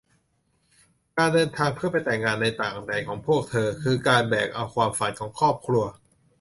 [1.17, 5.83] การเดินทางเพื่อไปแต่งงานในต่างแดนของพวกเธอ คือการแบกเอาความฝันของครอบครัว